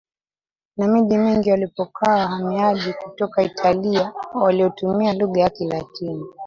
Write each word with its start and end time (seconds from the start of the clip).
na 0.77 0.87
miji 0.87 1.17
mingi 1.17 1.51
walipokaa 1.51 2.11
wahamiaji 2.15 2.93
kutoka 2.93 3.43
Italia 3.43 4.13
waliotumia 4.33 5.13
lugha 5.13 5.39
ya 5.41 5.49
Kilatini 5.49 6.23